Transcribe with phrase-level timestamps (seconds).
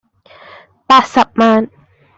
[0.87, 1.69] 八十萬